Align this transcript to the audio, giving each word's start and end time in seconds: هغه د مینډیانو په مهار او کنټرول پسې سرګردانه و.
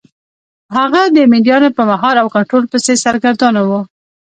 هغه 0.77 1.01
د 1.15 1.17
مینډیانو 1.31 1.69
په 1.77 1.83
مهار 1.91 2.15
او 2.21 2.27
کنټرول 2.35 2.63
پسې 2.71 2.93
سرګردانه 3.03 3.61
و. 3.69 3.71